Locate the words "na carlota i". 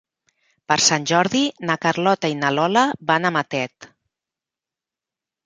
1.71-2.39